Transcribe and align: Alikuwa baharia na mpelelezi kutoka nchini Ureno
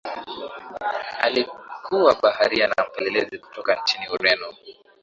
Alikuwa 1.19 2.15
baharia 2.21 2.67
na 2.67 2.85
mpelelezi 2.89 3.37
kutoka 3.39 3.75
nchini 3.75 4.09
Ureno 4.09 4.53